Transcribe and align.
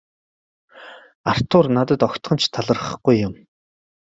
Артур 1.31 1.65
надад 1.75 2.01
огтхон 2.07 2.37
ч 2.41 2.43
талархахгүй 2.53 3.15
юм. 3.27 3.33